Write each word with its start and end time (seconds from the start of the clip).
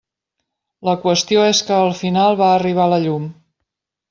La 0.87 0.95
qüestió 1.03 1.43
és 1.49 1.59
que 1.67 1.75
al 1.81 1.93
final 2.01 2.39
va 2.41 2.49
arribar 2.55 2.89
la 2.97 3.01
llum. 3.05 3.31